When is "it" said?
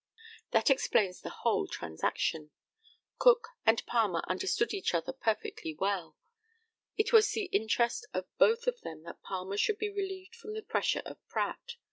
6.97-7.13